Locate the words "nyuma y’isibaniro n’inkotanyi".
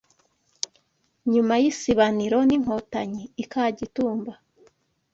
1.33-3.23